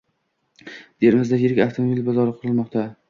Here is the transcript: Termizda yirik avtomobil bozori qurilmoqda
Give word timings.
Termizda 1.05 1.39
yirik 1.43 1.61
avtomobil 1.67 2.03
bozori 2.09 2.35
qurilmoqda 2.41 2.89